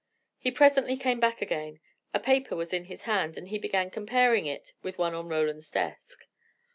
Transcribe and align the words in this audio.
He 0.39 0.49
presently 0.49 0.97
came 0.97 1.19
back 1.19 1.43
again. 1.43 1.79
A 2.11 2.19
paper 2.19 2.55
was 2.55 2.73
in 2.73 2.85
his 2.85 3.03
hand, 3.03 3.37
and 3.37 3.49
he 3.49 3.59
began 3.59 3.91
comparing 3.91 4.47
it 4.47 4.73
with 4.81 4.97
one 4.97 5.13
on 5.13 5.27
Roland's 5.27 5.69
desk. 5.69 6.25